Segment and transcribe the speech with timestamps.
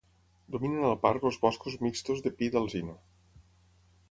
[0.53, 2.97] Dominen al parc els boscos mixtos de pi i d'alzina.